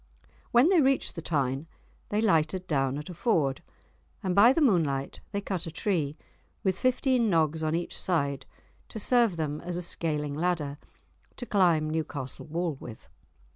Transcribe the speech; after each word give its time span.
When 0.49 0.69
they 0.69 0.81
reached 0.81 1.13
the 1.13 1.21
Tyne 1.21 1.67
they 2.09 2.21
lighted 2.21 2.65
down 2.65 2.97
at 2.97 3.07
a 3.11 3.13
ford, 3.13 3.61
and 4.23 4.33
by 4.33 4.51
the 4.51 4.59
moonlight 4.59 5.19
they 5.31 5.41
cut 5.41 5.67
a 5.67 5.71
tree, 5.71 6.17
with 6.63 6.79
fifteen 6.79 7.29
nogs 7.29 7.61
on 7.61 7.75
each 7.75 7.95
side, 7.95 8.47
to 8.89 8.97
serve 8.97 9.37
them 9.37 9.61
as 9.63 9.77
a 9.77 9.83
scaling 9.83 10.33
ladder, 10.33 10.79
to 11.37 11.45
climb 11.45 11.87
Newcastle 11.87 12.47
wall 12.47 12.77
with. 12.79 13.09